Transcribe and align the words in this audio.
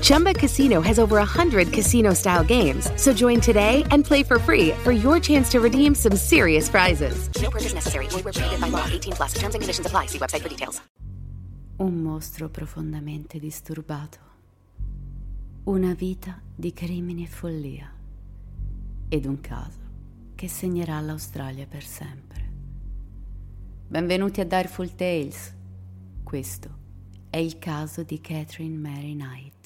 Chumba 0.00 0.32
Casino 0.34 0.80
has 0.80 0.98
over 0.98 1.16
100 1.16 1.72
casino 1.72 2.14
style 2.14 2.44
games. 2.44 2.90
So 2.96 3.12
join 3.12 3.40
today 3.40 3.84
and 3.90 4.04
play 4.04 4.22
for 4.22 4.38
free 4.38 4.72
for 4.82 4.92
your 4.92 5.18
chance 5.20 5.50
to 5.50 5.60
redeem 5.60 5.94
some 5.94 6.16
serious 6.16 6.68
prizes. 6.68 7.28
No 7.40 7.50
purchase 7.50 7.74
necessary. 7.74 8.06
Void 8.08 8.24
where 8.24 8.32
prohibited 8.32 8.60
by 8.60 8.68
law. 8.68 8.86
18 8.90 9.14
plus. 9.14 9.32
Terms 9.34 9.54
and 9.54 9.62
conditions 9.62 9.86
apply. 9.86 10.06
See 10.06 10.18
website 10.18 10.42
for 10.42 10.48
details. 10.48 10.80
Un 11.78 12.02
mostro 12.02 12.48
profondamente 12.48 13.38
disturbato. 13.38 14.18
Una 15.64 15.94
vita 15.94 16.40
di 16.54 16.72
crimini 16.72 17.24
e 17.24 17.28
follia. 17.28 17.92
Ed 19.08 19.24
un 19.26 19.40
caso 19.40 19.78
che 20.34 20.48
segnerà 20.48 21.00
l'Australia 21.00 21.66
per 21.66 21.84
sempre. 21.84 22.50
Benvenuti 23.86 24.40
a 24.40 24.44
Direful 24.44 24.94
Tales. 24.94 25.54
Questo 26.24 26.78
è 27.30 27.36
il 27.36 27.58
caso 27.58 28.02
di 28.02 28.20
Catherine 28.20 28.76
Mary 28.76 29.14
Knight. 29.14 29.57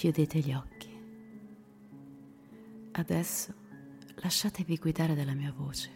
Chiudete 0.00 0.38
gli 0.38 0.54
occhi. 0.54 0.88
Adesso 2.92 3.54
lasciatevi 4.14 4.78
guidare 4.78 5.14
dalla 5.14 5.34
mia 5.34 5.52
voce. 5.54 5.90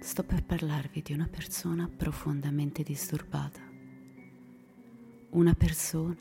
Sto 0.00 0.24
per 0.24 0.44
parlarvi 0.44 1.00
di 1.00 1.12
una 1.12 1.28
persona 1.28 1.88
profondamente 1.88 2.82
disturbata. 2.82 3.60
Una 5.30 5.54
persona 5.54 6.18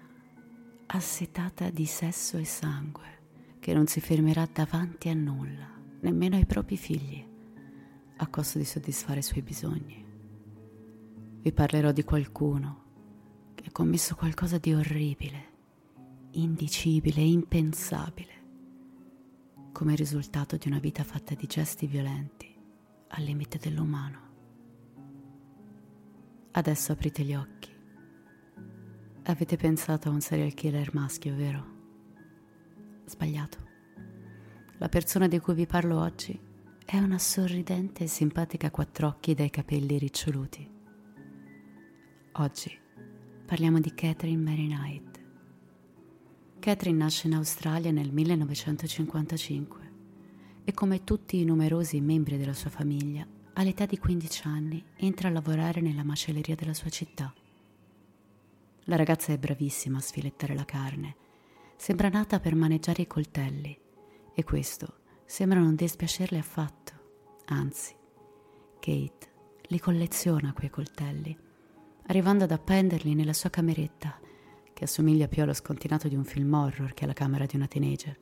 assetata 0.86 1.72
di 1.72 1.88
sesso 1.88 2.38
e 2.38 2.46
sangue 2.46 3.58
che 3.60 3.74
non 3.74 3.88
si 3.88 4.00
fermerà 4.00 4.46
davanti 4.46 5.10
a 5.10 5.16
nulla, 5.16 5.68
nemmeno 6.02 6.36
ai 6.36 6.46
propri 6.46 6.78
figli, 6.78 7.28
a 8.18 8.28
costo 8.28 8.60
di 8.60 8.66
soddisfare 8.66 9.18
i 9.18 9.24
suoi 9.24 9.42
bisogni. 9.42 10.06
Vi 11.42 11.52
parlerò 11.52 11.92
di 11.92 12.04
qualcuno 12.04 12.84
che 13.56 13.64
ha 13.66 13.72
commesso 13.72 14.14
qualcosa 14.14 14.60
di 14.60 14.76
orribile 14.76 15.54
indicibile 16.35 17.22
impensabile, 17.22 18.44
come 19.72 19.96
risultato 19.96 20.57
di 20.57 20.68
una 20.68 20.79
vita 20.79 21.03
fatta 21.03 21.35
di 21.35 21.46
gesti 21.47 21.88
violenti 21.88 22.53
al 23.09 23.23
limite 23.23 23.57
dell'umano. 23.57 24.23
Adesso 26.51 26.91
aprite 26.91 27.23
gli 27.23 27.35
occhi. 27.35 27.73
Avete 29.23 29.57
pensato 29.57 30.09
a 30.09 30.12
un 30.12 30.22
serial 30.22 30.53
killer 30.53 30.94
maschio, 30.94 31.35
vero? 31.35 31.73
Sbagliato. 33.06 33.57
La 34.78 34.90
persona 34.90 35.28
di 35.28 35.40
cui 35.40 35.53
vi 35.53 35.66
parlo 35.66 36.00
oggi 36.00 36.40
è 36.85 36.97
una 36.97 37.17
sorridente 37.17 38.03
e 38.03 38.07
simpatica 38.07 38.69
quattrocchi 38.72 39.34
dai 39.34 39.50
capelli 39.50 39.97
riccioluti. 39.97 40.69
Oggi 42.34 42.78
parliamo 43.46 43.79
di 43.79 43.94
Catherine 43.94 44.41
Mary 44.41 44.67
Knight. 44.67 45.15
Catherine 46.66 46.98
nasce 46.98 47.28
in 47.28 47.36
Australia 47.36 47.92
nel 47.92 48.12
1955 48.12 49.92
e 50.64 50.74
come 50.74 51.03
tutti 51.03 51.40
i 51.40 51.46
numerosi 51.46 52.02
membri 52.02 52.40
della 52.40 52.56
sua 52.56 52.72
famiglia, 52.72 53.24
all'età 53.53 53.86
di 53.86 54.00
15 54.00 54.48
anni 54.48 54.84
entra 54.96 55.28
a 55.28 55.31
lavorare 55.31 55.80
nella 55.80 56.03
macelleria 56.03 56.56
della 56.56 56.74
sua 56.74 56.90
città. 56.90 57.31
La 58.86 58.96
ragazza 58.96 59.31
è 59.31 59.38
bravissima 59.38 60.00
a 60.00 60.02
sfilettare 60.02 60.56
la 60.56 60.66
carne, 60.66 61.16
sembra 61.76 62.09
nata 62.09 62.40
per 62.40 62.56
maneggiare 62.56 63.03
i 63.03 63.08
coltelli 63.08 63.78
e 64.34 64.44
questo 64.44 65.02
sembra 65.24 65.59
non 65.59 65.76
dispiacerle 65.76 66.40
affatto, 66.40 66.94
anzi, 67.46 67.94
Kate 68.80 69.28
li 69.68 69.78
colleziona 69.78 70.52
quei 70.52 70.72
coltelli, 70.72 71.38
arrivando 72.08 72.46
ad 72.46 72.52
appenderli 72.52 73.14
nella 73.14 73.34
sua 73.34 73.52
cameretta 73.52 74.20
che 74.75 74.84
assomiglia 74.84 75.30
più 75.30 75.41
allo 75.41 75.53
scontinato 75.53 76.09
di 76.09 76.16
un 76.16 76.25
film 76.25 76.53
horror 76.53 76.94
che 76.94 77.06
alla 77.06 77.13
camera 77.13 77.46
di 77.46 77.56
una 77.56 77.66
teenager. 77.66 78.19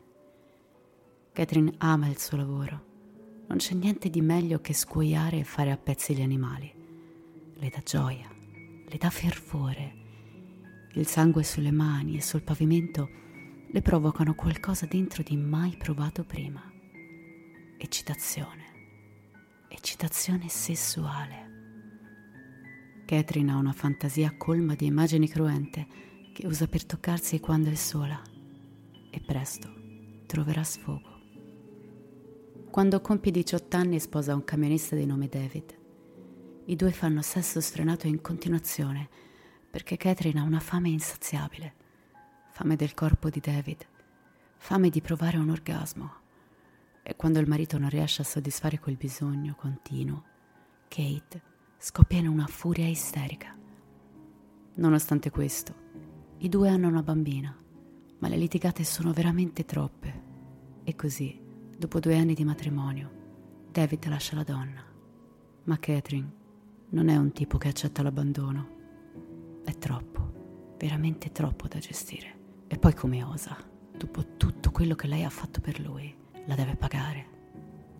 Catherine 1.31 1.73
ama 1.79 2.07
il 2.07 2.19
suo 2.19 2.37
lavoro. 2.37 2.91
Non 3.47 3.57
c'è 3.57 3.73
niente 3.73 4.11
di 4.11 4.21
meglio 4.21 4.61
che 4.61 4.75
scuoiare 4.75 5.39
e 5.39 5.43
fare 5.43 5.71
a 5.71 5.77
pezzi 5.77 6.13
gli 6.13 6.21
animali. 6.21 6.71
Le 7.55 7.69
dà 7.69 7.81
gioia, 7.83 8.29
le 8.87 8.97
dà 8.99 9.09
fervore. 9.09 9.95
Il 10.93 11.07
sangue 11.07 11.43
sulle 11.43 11.71
mani 11.71 12.17
e 12.17 12.21
sul 12.21 12.43
pavimento 12.43 13.09
le 13.71 13.81
provocano 13.81 14.35
qualcosa 14.35 14.85
dentro 14.85 15.23
di 15.23 15.35
mai 15.35 15.75
provato 15.75 16.23
prima. 16.23 16.61
Eccitazione. 17.79 18.61
Eccitazione 19.69 20.49
sessuale. 20.49 21.51
Catherine 23.05 23.51
ha 23.51 23.55
una 23.55 23.73
fantasia 23.73 24.35
colma 24.37 24.75
di 24.75 24.85
immagini 24.85 25.27
cruente 25.27 26.11
che 26.33 26.47
usa 26.47 26.67
per 26.67 26.83
toccarsi 26.83 27.39
quando 27.39 27.69
è 27.69 27.75
sola 27.75 28.19
e 29.11 29.21
presto 29.21 29.71
troverà 30.25 30.63
sfogo. 30.63 31.21
Quando 32.71 32.99
compie 33.01 33.31
18 33.31 33.77
anni 33.77 33.99
sposa 33.99 34.33
un 34.33 34.43
camionista 34.43 34.95
di 34.95 35.05
nome 35.05 35.27
David. 35.27 35.77
I 36.65 36.75
due 36.75 36.91
fanno 36.91 37.21
sesso 37.21 37.61
sfrenato 37.61 38.07
in 38.07 38.19
continuazione 38.19 39.07
perché 39.69 39.95
Catherine 39.95 40.39
ha 40.39 40.43
una 40.43 40.59
fame 40.59 40.89
insaziabile, 40.89 41.75
fame 42.49 42.75
del 42.75 42.95
corpo 42.95 43.29
di 43.29 43.39
David, 43.39 43.85
fame 44.57 44.89
di 44.89 45.01
provare 45.01 45.37
un 45.37 45.49
orgasmo. 45.49 46.21
E 47.03 47.15
quando 47.15 47.39
il 47.39 47.47
marito 47.47 47.77
non 47.77 47.89
riesce 47.89 48.23
a 48.23 48.25
soddisfare 48.25 48.79
quel 48.79 48.97
bisogno 48.97 49.53
continuo, 49.55 50.23
Kate 50.87 51.41
scoppia 51.77 52.17
in 52.17 52.27
una 52.27 52.47
furia 52.47 52.87
isterica. 52.87 53.55
Nonostante 54.75 55.29
questo, 55.29 55.82
i 56.43 56.49
due 56.49 56.67
hanno 56.67 56.89
una 56.89 57.01
bambina, 57.01 57.55
ma 58.19 58.27
le 58.27 58.35
litigate 58.35 58.83
sono 58.83 59.13
veramente 59.13 59.63
troppe. 59.63 60.21
E 60.83 60.93
così, 60.93 61.39
dopo 61.77 62.01
due 62.01 62.17
anni 62.17 62.33
di 62.33 62.43
matrimonio, 62.43 63.09
David 63.71 64.05
lascia 64.09 64.35
la 64.35 64.43
donna. 64.43 64.83
Ma 65.63 65.79
Catherine 65.79 66.29
non 66.89 67.07
è 67.07 67.15
un 67.15 67.31
tipo 67.31 67.57
che 67.57 67.69
accetta 67.69 68.03
l'abbandono. 68.03 69.61
È 69.63 69.71
troppo, 69.77 70.75
veramente 70.77 71.31
troppo 71.31 71.69
da 71.69 71.79
gestire. 71.79 72.35
E 72.67 72.77
poi 72.77 72.93
come 72.93 73.23
osa, 73.23 73.55
dopo 73.95 74.35
tutto 74.35 74.69
quello 74.71 74.95
che 74.95 75.07
lei 75.07 75.23
ha 75.23 75.29
fatto 75.29 75.61
per 75.61 75.79
lui, 75.79 76.13
la 76.45 76.55
deve 76.55 76.75
pagare, 76.75 77.25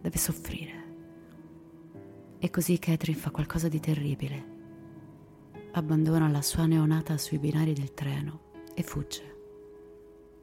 deve 0.02 0.18
soffrire. 0.18 0.96
E 2.40 2.50
così 2.50 2.78
Catherine 2.78 3.18
fa 3.18 3.32
qualcosa 3.32 3.70
di 3.70 3.80
terribile. 3.80 4.53
Abbandona 5.76 6.30
la 6.30 6.44
sua 6.44 6.68
neonata 6.68 7.18
sui 7.18 7.40
binari 7.40 7.74
del 7.74 7.96
treno 7.96 8.52
e 8.76 8.84
fugge. 8.84 9.38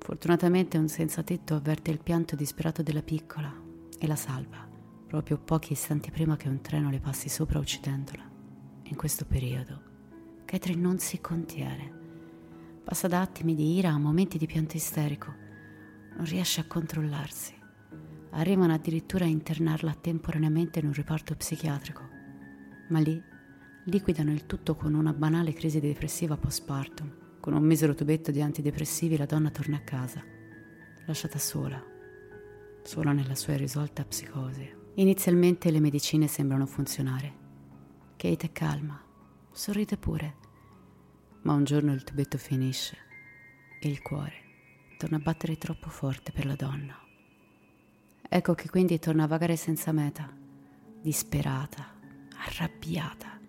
Fortunatamente 0.00 0.77
un 0.77 0.88
senza 0.88 1.23
tetto 1.23 1.55
avverte 1.55 1.93
il 1.93 2.00
pianto 2.03 2.35
disperato 2.35 2.82
della 2.82 3.03
piccola 3.03 3.55
e 3.97 4.06
la 4.09 4.17
salva, 4.17 4.69
proprio 5.06 5.38
pochi 5.38 5.75
istanti 5.75 6.11
prima 6.11 6.37
che 6.37 6.49
un 6.49 6.61
treno 6.61 6.91
le 6.91 6.99
passi 6.99 7.29
sopra 7.29 7.61
uccidendola. 7.61 8.29
In 8.82 8.97
questo 8.97 9.25
periodo, 9.25 9.81
Catherine 10.44 10.82
non 10.82 10.99
si 10.99 11.21
contiene. 11.21 11.99
Passa 12.83 13.06
da 13.06 13.21
attimi 13.21 13.55
di 13.55 13.76
ira 13.76 13.91
a 13.91 13.99
momenti 13.99 14.37
di 14.37 14.47
pianto 14.47 14.76
isterico. 14.76 15.33
Non 16.17 16.25
riesce 16.25 16.61
a 16.61 16.67
controllarsi. 16.67 17.55
Arrivano 18.31 18.73
addirittura 18.73 19.26
a 19.26 19.29
internarla 19.29 19.94
temporaneamente 19.94 20.81
in 20.81 20.87
un 20.87 20.93
reparto 20.93 21.37
psichiatrico. 21.37 22.03
Ma 22.88 22.99
lì 22.99 23.30
liquidano 23.85 24.32
il 24.32 24.47
tutto 24.47 24.75
con 24.75 24.94
una 24.94 25.12
banale 25.12 25.53
crisi 25.53 25.81
depressiva 25.81 26.37
postpartum. 26.37 27.38
Con 27.41 27.55
un 27.55 27.62
misero 27.62 27.94
tubetto 27.94 28.31
di 28.31 28.43
antidepressivi 28.43 29.17
la 29.17 29.25
donna 29.25 29.50
torna 29.50 29.79
a 29.79 29.82
casa, 29.82 30.23
lasciata 31.06 31.38
sola, 31.38 31.82
sola 32.82 33.12
nella 33.12 33.35
sua 33.35 33.55
irrisolta 33.55 34.05
psicosi. 34.05 34.71
Inizialmente 34.94 35.71
le 35.71 35.81
medicine 35.81 36.27
sembrano 36.27 36.67
funzionare. 36.67 37.32
Kate 38.17 38.47
è 38.47 38.53
calma, 38.53 39.03
sorride 39.50 39.97
pure, 39.97 40.37
ma 41.43 41.55
un 41.55 41.65
giorno 41.65 41.94
il 41.94 42.05
tubetto 42.05 42.37
finisce 42.37 42.97
e 43.81 43.88
il 43.88 44.03
cuore 44.03 44.35
torna 44.99 45.17
a 45.17 45.21
battere 45.21 45.56
troppo 45.56 45.88
forte 45.88 46.31
per 46.31 46.44
la 46.44 46.56
donna. 46.56 46.94
Ecco 48.29 48.55
che 48.55 48.69
quindi 48.69 48.99
torna 48.99 49.25
a 49.25 49.26
vagare 49.26 49.56
senza 49.56 49.93
meta, 49.93 50.31
disperata, 51.00 51.94
arrabbiata. 52.37 53.39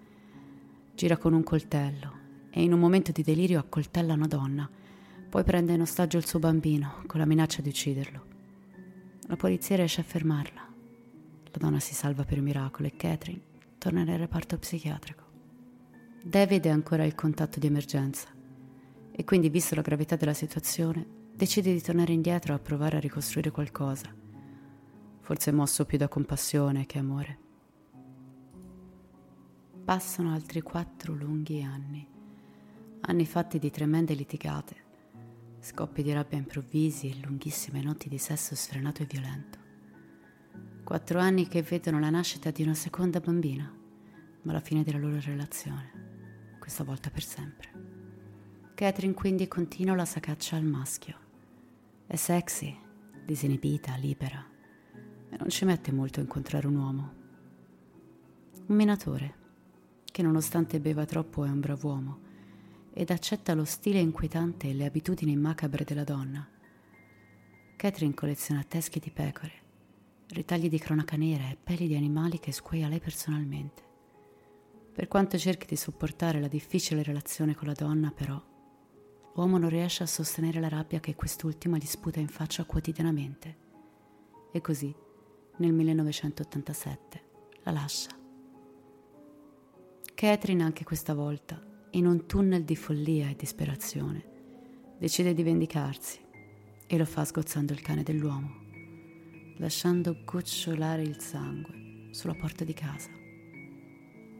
Gira 1.02 1.18
con 1.18 1.34
un 1.34 1.42
coltello 1.42 2.14
e 2.52 2.62
in 2.62 2.74
un 2.74 2.80
momento 2.80 3.12
di 3.12 3.24
delirio 3.24 3.58
accoltella 3.58 4.14
una 4.14 4.28
donna, 4.28 4.70
poi 5.30 5.44
prende 5.44 5.74
in 5.74 5.82
ostaggio 5.82 6.18
il 6.18 6.28
suo 6.28 6.38
bambino 6.38 7.02
con 7.08 7.20
la 7.20 7.26
minaccia 7.26 7.64
di 7.64 7.70
ucciderlo. 7.70 8.26
La 9.22 9.36
polizia 9.36 9.78
riesce 9.78 10.02
a 10.02 10.04
fermarla. 10.04 10.62
La 10.62 11.58
donna 11.58 11.80
si 11.80 11.96
salva 11.96 12.24
per 12.24 12.40
miracolo 12.40 12.88
e 12.88 12.96
Catherine 12.96 13.42
torna 13.80 14.04
nel 14.04 14.20
reparto 14.20 14.60
psichiatrico. 14.60 15.24
David 16.22 16.66
è 16.66 16.70
ancora 16.70 17.04
il 17.04 17.16
contatto 17.16 17.58
di 17.60 17.66
emergenza 17.66 18.28
e 19.12 19.24
quindi, 19.24 19.50
visto 19.50 19.74
la 19.74 19.82
gravità 19.82 20.16
della 20.16 20.36
situazione, 20.36 21.04
decide 21.34 21.74
di 21.74 21.82
tornare 21.82 22.14
indietro 22.14 22.54
a 22.54 22.60
provare 22.60 22.98
a 22.98 23.00
ricostruire 23.00 23.50
qualcosa, 23.50 24.14
forse 25.22 25.52
mosso 25.52 25.84
più 25.84 25.98
da 25.98 26.08
compassione 26.08 26.86
che 26.86 27.00
amore. 27.00 27.50
Passano 29.84 30.32
altri 30.32 30.62
quattro 30.62 31.14
lunghi 31.16 31.64
anni, 31.64 32.08
anni 33.02 33.26
fatti 33.26 33.58
di 33.58 33.72
tremende 33.72 34.14
litigate, 34.14 34.76
scoppi 35.60 36.04
di 36.04 36.14
rabbia 36.14 36.38
improvvisi 36.38 37.10
e 37.10 37.18
lunghissime 37.26 37.82
notti 37.82 38.08
di 38.08 38.20
sesso 38.20 38.56
sfrenato 38.56 39.02
e 39.02 39.06
violento. 39.06 39.58
Quattro 40.84 41.20
anni 41.20 41.48
che 41.48 41.64
vedono 41.64 42.00
la 42.00 42.12
nascita 42.12 42.52
di 42.52 42.62
una 42.62 42.76
seconda 42.76 43.20
bambina, 43.20 43.70
ma 44.44 44.52
la 44.54 44.60
fine 44.60 44.84
della 44.84 45.00
loro 45.00 45.20
relazione, 45.20 46.58
questa 46.60 46.84
volta 46.84 47.10
per 47.10 47.24
sempre. 47.24 47.70
Catherine 48.76 49.16
quindi 49.16 49.48
continua 49.48 49.96
la 49.96 50.06
sacaccia 50.06 50.56
al 50.56 50.64
maschio. 50.64 51.18
È 52.06 52.16
sexy, 52.16 52.80
disinibita, 53.26 53.96
libera, 53.96 54.46
e 55.30 55.38
non 55.38 55.50
ci 55.50 55.66
mette 55.66 55.92
molto 55.92 56.20
a 56.20 56.24
incontrare 56.24 56.68
un 56.68 56.76
uomo. 56.76 57.14
Un 58.68 58.76
minatore, 58.76 59.40
che 60.12 60.22
nonostante 60.22 60.80
beva 60.80 61.06
troppo 61.06 61.46
è 61.46 61.50
un 61.50 61.60
bravo 61.60 61.88
uomo, 61.88 62.20
ed 62.94 63.10
accetta 63.10 63.54
lo 63.54 63.66
stile 63.66 64.00
inquietante 64.00 64.70
e 64.70 64.74
le 64.74 64.86
abitudini 64.86 65.36
macabre 65.36 65.86
della 65.86 66.04
donna. 66.04 66.48
Catherine 67.78 68.14
colleziona 68.14 68.64
teschi 68.64 69.00
di 69.00 69.10
pecore, 69.10 69.54
ritagli 70.30 70.70
di 70.70 70.78
cronaca 70.78 71.16
nera 71.16 71.50
e 71.50 71.58
peli 71.62 71.88
di 71.88 71.96
animali 71.96 72.40
che 72.40 72.52
squaia 72.52 72.88
lei 72.88 73.00
personalmente. 73.00 73.90
Per 74.94 75.08
quanto 75.08 75.38
cerchi 75.38 75.66
di 75.66 75.78
sopportare 75.78 76.42
la 76.42 76.50
difficile 76.50 77.02
relazione 77.02 77.56
con 77.56 77.68
la 77.68 77.74
donna, 77.74 78.12
però, 78.12 78.40
l'uomo 79.34 79.58
non 79.58 79.70
riesce 79.70 80.04
a 80.04 80.08
sostenere 80.08 80.60
la 80.60 80.68
rabbia 80.68 81.00
che 81.00 81.16
quest'ultima 81.16 81.78
gli 81.78 81.86
sputa 81.86 82.20
in 82.20 82.28
faccia 82.28 82.66
quotidianamente. 82.66 83.58
E 84.52 84.60
così, 84.60 84.94
nel 85.58 85.72
1987, 85.72 87.24
la 87.64 87.72
lascia. 87.72 88.21
Catherine 90.22 90.62
anche 90.62 90.84
questa 90.84 91.16
volta, 91.16 91.60
in 91.94 92.06
un 92.06 92.28
tunnel 92.28 92.64
di 92.64 92.76
follia 92.76 93.28
e 93.28 93.36
disperazione, 93.36 94.24
decide 95.00 95.34
di 95.34 95.42
vendicarsi 95.42 96.20
e 96.86 96.96
lo 96.96 97.06
fa 97.06 97.26
sgozzando 97.26 97.74
il 97.74 97.82
cane 97.82 98.04
dell'uomo 98.04 98.60
lasciando 99.58 100.22
gocciolare 100.24 101.02
il 101.02 101.20
sangue 101.20 102.10
sulla 102.12 102.36
porta 102.36 102.64
di 102.64 102.74
casa. 102.74 103.10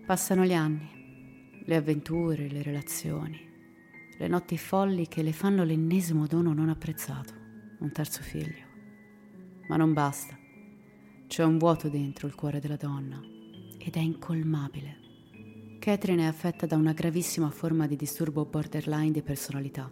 Passano 0.06 0.46
gli 0.46 0.54
anni, 0.54 1.64
le 1.66 1.76
avventure, 1.76 2.48
le 2.48 2.62
relazioni, 2.62 3.40
le 4.20 4.28
notti 4.28 4.60
folli 4.60 5.08
che 5.08 5.24
le 5.24 5.34
fanno 5.34 5.64
l'ennesimo 5.64 6.28
dono 6.28 6.54
non 6.54 6.70
apprezzato, 6.70 7.34
un 7.80 7.92
terzo 7.92 8.22
figlio. 8.22 8.68
Ma 9.68 9.78
non 9.78 9.94
basta. 9.94 10.38
C'è 11.26 11.44
un 11.44 11.58
vuoto 11.58 11.90
dentro 11.90 12.28
il 12.28 12.36
cuore 12.36 12.60
della 12.60 12.76
donna 12.76 13.20
ed 13.80 13.96
è 13.96 14.00
incolmabile. 14.00 15.01
Catherine 15.82 16.22
è 16.22 16.26
affetta 16.28 16.68
da 16.68 16.76
una 16.76 16.94
gravissima 16.94 17.50
forma 17.50 17.88
di 17.88 17.96
disturbo 17.96 18.46
borderline 18.46 19.10
di 19.10 19.24
personalità. 19.24 19.92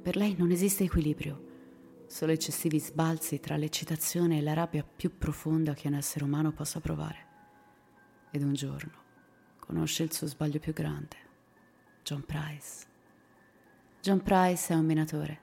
Per 0.00 0.14
lei 0.14 0.36
non 0.38 0.52
esiste 0.52 0.84
equilibrio 0.84 2.04
solo 2.06 2.30
eccessivi 2.30 2.78
sbalzi 2.78 3.40
tra 3.40 3.56
l'eccitazione 3.56 4.38
e 4.38 4.40
la 4.40 4.52
rabbia 4.52 4.84
più 4.84 5.18
profonda 5.18 5.74
che 5.74 5.88
un 5.88 5.94
essere 5.94 6.22
umano 6.22 6.52
possa 6.52 6.78
provare. 6.78 7.26
Ed 8.30 8.44
un 8.44 8.52
giorno 8.52 8.92
conosce 9.58 10.04
il 10.04 10.12
suo 10.12 10.28
sbaglio 10.28 10.60
più 10.60 10.72
grande, 10.72 11.16
John 12.04 12.22
Price. 12.24 12.86
John 14.00 14.22
Price 14.22 14.72
è 14.72 14.76
un 14.76 14.86
minatore, 14.86 15.40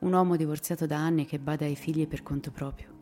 un 0.00 0.12
uomo 0.12 0.36
divorziato 0.36 0.84
da 0.84 0.98
anni 0.98 1.24
che 1.24 1.38
bada 1.38 1.64
ai 1.64 1.76
figli 1.76 2.06
per 2.06 2.22
conto 2.22 2.50
proprio. 2.50 2.94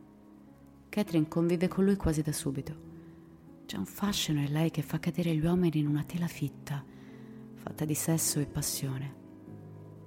Catherine 0.88 1.26
convive 1.26 1.66
con 1.66 1.84
lui 1.84 1.96
quasi 1.96 2.22
da 2.22 2.30
subito. 2.30 2.93
C'è 3.66 3.78
un 3.78 3.86
fascino 3.86 4.40
in 4.40 4.52
lei 4.52 4.70
che 4.70 4.82
fa 4.82 4.98
cadere 4.98 5.34
gli 5.34 5.44
uomini 5.44 5.78
in 5.78 5.86
una 5.86 6.04
tela 6.04 6.26
fitta, 6.26 6.84
fatta 7.54 7.86
di 7.86 7.94
sesso 7.94 8.38
e 8.38 8.44
passione. 8.44 9.22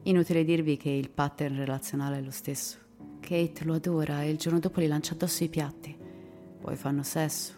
Inutile 0.04 0.44
dirvi 0.44 0.78
che 0.78 0.92
il 0.92 1.10
pattern 1.10 1.56
relazionale 1.56 2.20
è 2.20 2.22
lo 2.22 2.30
stesso. 2.30 2.78
Kate 3.20 3.66
lo 3.66 3.74
adora 3.74 4.22
e 4.22 4.30
il 4.30 4.38
giorno 4.38 4.60
dopo 4.60 4.80
gli 4.80 4.88
lancia 4.88 5.16
addosso 5.16 5.44
i 5.44 5.50
piatti. 5.50 5.98
Poi 6.62 6.76
fanno 6.76 7.02
sesso 7.02 7.54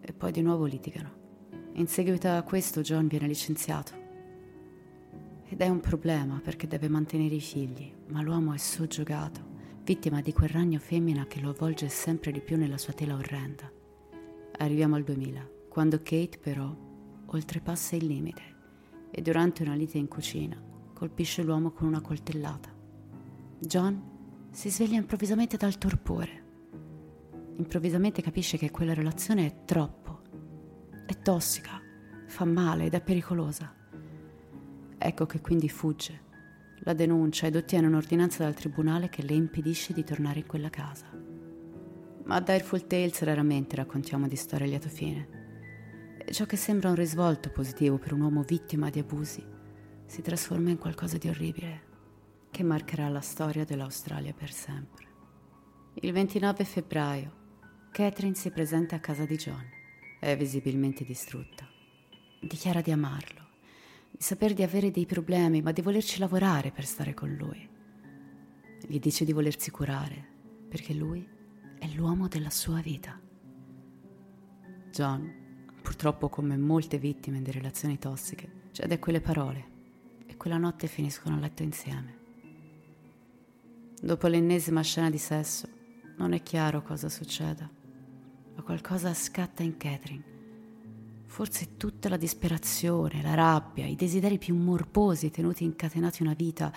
e 0.00 0.12
poi 0.12 0.30
di 0.30 0.40
nuovo 0.40 0.66
litigano. 0.66 1.18
In 1.74 1.88
seguito 1.88 2.28
a 2.28 2.42
questo 2.42 2.80
John 2.80 3.08
viene 3.08 3.26
licenziato. 3.26 3.92
Ed 5.48 5.60
è 5.60 5.68
un 5.68 5.80
problema 5.80 6.40
perché 6.42 6.68
deve 6.68 6.88
mantenere 6.88 7.34
i 7.34 7.40
figli, 7.40 7.92
ma 8.06 8.22
l'uomo 8.22 8.54
è 8.54 8.58
soggiogato, 8.58 9.40
vittima 9.82 10.20
di 10.20 10.32
quel 10.32 10.50
ragno 10.50 10.78
femmina 10.78 11.26
che 11.26 11.40
lo 11.40 11.50
avvolge 11.50 11.88
sempre 11.88 12.30
di 12.30 12.40
più 12.40 12.56
nella 12.56 12.78
sua 12.78 12.92
tela 12.92 13.16
orrenda. 13.16 13.78
Arriviamo 14.60 14.96
al 14.96 15.04
2000, 15.04 15.50
quando 15.70 16.02
Kate 16.02 16.36
però 16.38 16.70
oltrepassa 17.24 17.96
il 17.96 18.04
limite 18.04 18.42
e 19.10 19.22
durante 19.22 19.62
una 19.62 19.74
lite 19.74 19.96
in 19.96 20.06
cucina 20.06 20.62
colpisce 20.92 21.42
l'uomo 21.42 21.70
con 21.70 21.86
una 21.86 22.02
coltellata. 22.02 22.68
John 23.58 24.48
si 24.50 24.68
sveglia 24.68 24.98
improvvisamente 24.98 25.56
dal 25.56 25.78
torpore. 25.78 26.44
Improvvisamente 27.56 28.20
capisce 28.20 28.58
che 28.58 28.70
quella 28.70 28.92
relazione 28.92 29.46
è 29.46 29.64
troppo, 29.64 30.20
è 31.06 31.16
tossica, 31.22 31.80
fa 32.26 32.44
male 32.44 32.84
ed 32.84 32.92
è 32.92 33.00
pericolosa. 33.00 33.74
Ecco 34.98 35.24
che 35.24 35.40
quindi 35.40 35.70
fugge, 35.70 36.20
la 36.80 36.92
denuncia 36.92 37.46
ed 37.46 37.56
ottiene 37.56 37.86
un'ordinanza 37.86 38.42
dal 38.42 38.54
tribunale 38.54 39.08
che 39.08 39.22
le 39.22 39.32
impedisce 39.32 39.94
di 39.94 40.04
tornare 40.04 40.40
in 40.40 40.46
quella 40.46 40.68
casa. 40.68 41.29
Ma 42.24 42.36
a 42.36 42.40
Direful 42.40 42.86
Tales 42.86 43.22
raramente 43.22 43.76
raccontiamo 43.76 44.28
di 44.28 44.36
storie 44.36 44.66
a 44.66 44.70
lieto 44.70 44.88
fine. 44.88 46.18
E 46.24 46.32
ciò 46.32 46.44
che 46.46 46.56
sembra 46.56 46.88
un 46.88 46.94
risvolto 46.94 47.50
positivo 47.50 47.98
per 47.98 48.12
un 48.12 48.20
uomo 48.20 48.42
vittima 48.42 48.90
di 48.90 48.98
abusi 48.98 49.44
si 50.06 50.22
trasforma 50.22 50.70
in 50.70 50.78
qualcosa 50.78 51.18
di 51.18 51.28
orribile 51.28 51.88
che 52.50 52.62
marcherà 52.62 53.08
la 53.08 53.20
storia 53.20 53.64
dell'Australia 53.64 54.32
per 54.32 54.50
sempre. 54.50 55.06
Il 55.94 56.12
29 56.12 56.64
febbraio, 56.64 57.38
Catherine 57.92 58.34
si 58.34 58.50
presenta 58.50 58.96
a 58.96 59.00
casa 59.00 59.24
di 59.24 59.36
John. 59.36 59.64
È 60.18 60.36
visibilmente 60.36 61.04
distrutta. 61.04 61.68
Dichiara 62.40 62.80
di 62.80 62.90
amarlo, 62.90 63.48
di 64.10 64.22
saper 64.22 64.52
di 64.52 64.62
avere 64.62 64.90
dei 64.90 65.06
problemi, 65.06 65.62
ma 65.62 65.72
di 65.72 65.82
volerci 65.82 66.18
lavorare 66.18 66.70
per 66.70 66.84
stare 66.84 67.14
con 67.14 67.32
lui. 67.34 67.68
Gli 68.86 68.98
dice 68.98 69.24
di 69.24 69.32
volersi 69.32 69.70
curare, 69.70 70.26
perché 70.68 70.92
lui 70.92 71.26
è 71.80 71.88
l'uomo 71.88 72.28
della 72.28 72.50
sua 72.50 72.80
vita. 72.80 73.18
John, 74.92 75.64
purtroppo 75.80 76.28
come 76.28 76.58
molte 76.58 76.98
vittime 76.98 77.40
di 77.40 77.50
relazioni 77.50 77.98
tossiche, 77.98 78.68
cede 78.72 78.94
a 78.94 78.98
quelle 78.98 79.22
parole 79.22 79.68
e 80.26 80.36
quella 80.36 80.58
notte 80.58 80.86
finiscono 80.86 81.36
a 81.36 81.38
letto 81.40 81.62
insieme. 81.62 82.18
Dopo 83.98 84.26
l'ennesima 84.26 84.82
scena 84.82 85.08
di 85.08 85.16
sesso, 85.16 85.68
non 86.18 86.34
è 86.34 86.42
chiaro 86.42 86.82
cosa 86.82 87.08
succeda, 87.08 87.68
ma 88.54 88.62
qualcosa 88.62 89.14
scatta 89.14 89.62
in 89.62 89.78
Catherine. 89.78 90.24
Forse 91.24 91.78
tutta 91.78 92.10
la 92.10 92.18
disperazione, 92.18 93.22
la 93.22 93.34
rabbia, 93.34 93.86
i 93.86 93.96
desideri 93.96 94.36
più 94.36 94.54
morbosi 94.54 95.30
tenuti 95.30 95.64
incatenati 95.64 96.22
una 96.22 96.34
vita. 96.34 96.70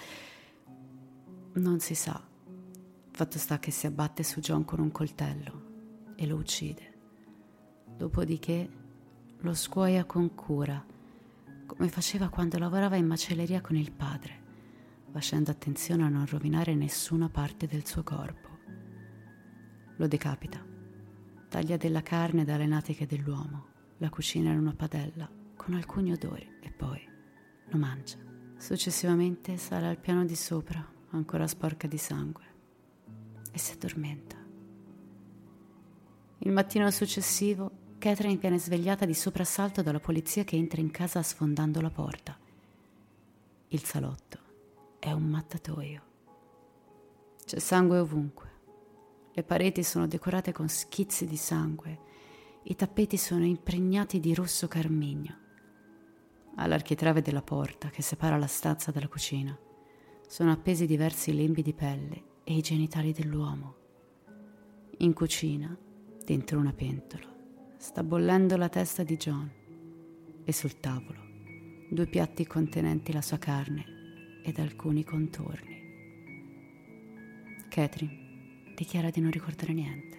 Non 1.55 1.79
si 1.81 1.93
sa. 1.93 2.31
Fatto 3.13 3.37
sta 3.37 3.59
che 3.59 3.71
si 3.71 3.87
abbatte 3.87 4.23
su 4.23 4.39
John 4.39 4.65
con 4.65 4.79
un 4.79 4.91
coltello 4.91 6.13
e 6.15 6.25
lo 6.25 6.35
uccide. 6.35 6.93
Dopodiché 7.95 8.69
lo 9.39 9.53
scuoia 9.53 10.03
con 10.05 10.35
cura, 10.35 10.83
come 11.65 11.89
faceva 11.89 12.29
quando 12.29 12.57
lavorava 12.57 12.95
in 12.97 13.05
macelleria 13.05 13.61
con 13.61 13.75
il 13.75 13.91
padre 13.91 14.41
facendo 15.13 15.51
attenzione 15.51 16.03
a 16.03 16.09
non 16.09 16.25
rovinare 16.25 16.73
nessuna 16.73 17.29
parte 17.29 17.67
del 17.67 17.85
suo 17.85 18.01
corpo. 18.01 18.49
Lo 19.97 20.07
decapita, 20.07 20.59
taglia 21.49 21.77
della 21.77 22.01
carne 22.01 22.43
dalle 22.43 22.65
natiche 22.65 23.05
dell'uomo, 23.05 23.67
la 23.99 24.09
cucina 24.09 24.51
in 24.51 24.57
una 24.57 24.73
padella 24.73 25.29
con 25.55 25.75
alcuni 25.75 26.11
odori 26.11 26.57
e 26.59 26.71
poi 26.71 27.07
lo 27.67 27.77
mangia. 27.77 28.17
Successivamente 28.57 29.55
sale 29.57 29.87
al 29.87 29.99
piano 29.99 30.25
di 30.25 30.35
sopra, 30.35 30.83
ancora 31.11 31.45
sporca 31.45 31.85
di 31.85 31.99
sangue, 31.99 32.52
e 33.53 33.59
si 33.59 33.73
addormenta. 33.73 34.35
Il 36.39 36.51
mattino 36.51 36.89
successivo 36.91 37.81
Catherine 37.99 38.35
viene 38.35 38.59
svegliata 38.59 39.05
di 39.05 39.13
soprassalto 39.13 39.81
dalla 39.81 39.99
polizia 39.99 40.43
che 40.43 40.57
entra 40.57 40.81
in 40.81 40.91
casa 40.91 41.23
sfondando 41.23 41.79
la 41.79 41.89
porta. 41.89 42.37
Il 43.69 43.81
salotto 43.83 44.39
è 44.99 45.11
un 45.13 45.23
mattatoio. 45.23 46.01
C'è 47.45 47.59
sangue 47.59 47.99
ovunque. 47.99 48.49
Le 49.31 49.43
pareti 49.43 49.83
sono 49.83 50.05
decorate 50.05 50.51
con 50.51 50.67
schizzi 50.67 51.25
di 51.25 51.37
sangue. 51.37 51.99
I 52.63 52.75
tappeti 52.75 53.15
sono 53.15 53.45
impregnati 53.45 54.19
di 54.19 54.33
rosso 54.33 54.67
carmigno. 54.67 55.37
All'architrave 56.55 57.21
della 57.21 57.41
porta 57.41 57.89
che 57.89 58.01
separa 58.01 58.37
la 58.37 58.47
stanza 58.47 58.91
dalla 58.91 59.07
cucina 59.07 59.57
sono 60.27 60.51
appesi 60.51 60.85
diversi 60.85 61.33
lembi 61.33 61.61
di 61.61 61.73
pelle 61.73 62.31
e 62.43 62.55
i 62.55 62.61
genitali 62.61 63.11
dell'uomo. 63.11 63.75
In 64.97 65.13
cucina, 65.13 65.75
dentro 66.23 66.59
una 66.59 66.73
pentola, 66.73 67.27
sta 67.77 68.03
bollendo 68.03 68.57
la 68.57 68.69
testa 68.69 69.03
di 69.03 69.17
John 69.17 69.51
e 70.43 70.51
sul 70.53 70.79
tavolo 70.79 71.23
due 71.93 72.07
piatti 72.07 72.47
contenenti 72.47 73.13
la 73.13 73.21
sua 73.21 73.37
carne 73.37 74.41
ed 74.43 74.57
alcuni 74.57 75.03
contorni. 75.03 75.81
Catherine 77.69 78.73
dichiara 78.75 79.09
di 79.09 79.21
non 79.21 79.29
ricordare 79.29 79.73
niente. 79.73 80.17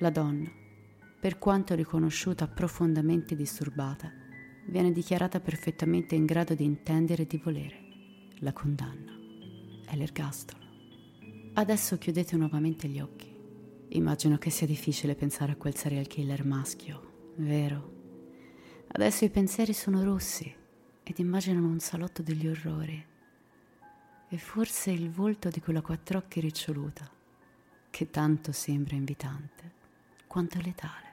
La 0.00 0.10
donna, 0.10 0.50
per 1.20 1.38
quanto 1.38 1.74
riconosciuta 1.74 2.46
profondamente 2.46 3.34
disturbata, 3.34 4.12
viene 4.66 4.92
dichiarata 4.92 5.40
perfettamente 5.40 6.14
in 6.14 6.26
grado 6.26 6.54
di 6.54 6.64
intendere 6.64 7.22
e 7.22 7.26
di 7.26 7.38
volere. 7.38 7.86
La 8.40 8.52
condanna 8.52 9.12
è 9.86 9.96
l'ergastolo. 9.96 10.67
Adesso 11.58 11.98
chiudete 11.98 12.36
nuovamente 12.36 12.86
gli 12.86 13.00
occhi. 13.00 13.34
Immagino 13.88 14.38
che 14.38 14.48
sia 14.48 14.64
difficile 14.64 15.16
pensare 15.16 15.50
a 15.50 15.56
quel 15.56 15.74
serial 15.74 16.06
killer 16.06 16.44
maschio, 16.44 17.32
vero? 17.38 17.96
Adesso 18.86 19.24
i 19.24 19.28
pensieri 19.28 19.72
sono 19.72 20.04
rossi 20.04 20.54
ed 21.02 21.18
immaginano 21.18 21.66
un 21.66 21.80
salotto 21.80 22.22
degli 22.22 22.46
orrori 22.46 23.04
e 24.28 24.38
forse 24.38 24.92
il 24.92 25.10
volto 25.10 25.48
di 25.48 25.58
quella 25.60 25.80
quattr'occhi 25.80 26.38
riccioluta, 26.38 27.10
che 27.90 28.08
tanto 28.08 28.52
sembra 28.52 28.94
invitante 28.94 29.72
quanto 30.28 30.60
letale. 30.60 31.06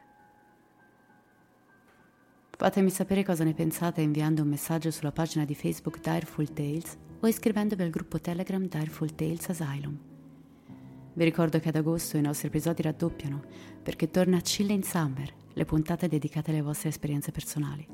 Fatemi 2.55 2.91
sapere 2.91 3.25
cosa 3.25 3.43
ne 3.43 3.55
pensate 3.55 4.01
inviando 4.01 4.43
un 4.43 4.49
messaggio 4.49 4.91
sulla 4.91 5.11
pagina 5.11 5.43
di 5.43 5.55
Facebook 5.55 5.99
Direful 6.01 6.53
Tales 6.53 6.95
o 7.19 7.27
iscrivendovi 7.27 7.81
al 7.81 7.89
gruppo 7.89 8.21
Telegram 8.21 8.63
Direful 8.67 9.15
Tales 9.15 9.49
Asylum. 9.49 10.13
Vi 11.17 11.23
ricordo 11.23 11.59
che 11.59 11.69
ad 11.69 11.77
agosto 11.77 12.17
i 12.17 12.21
nostri 12.21 12.49
episodi 12.49 12.81
raddoppiano 12.81 13.41
perché 13.81 14.09
torna 14.09 14.41
Chill 14.41 14.69
in 14.69 14.83
Summer, 14.83 15.33
le 15.53 15.63
puntate 15.63 16.09
dedicate 16.09 16.51
alle 16.51 16.61
vostre 16.61 16.89
esperienze 16.89 17.31
personali. 17.31 17.87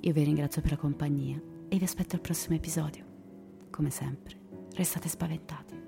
Io 0.00 0.12
vi 0.12 0.22
ringrazio 0.22 0.62
per 0.62 0.70
la 0.70 0.76
compagnia 0.76 1.42
e 1.68 1.76
vi 1.76 1.84
aspetto 1.84 2.14
al 2.14 2.20
prossimo 2.20 2.54
episodio. 2.54 3.04
Come 3.70 3.90
sempre, 3.90 4.36
restate 4.76 5.08
spaventati. 5.08 5.87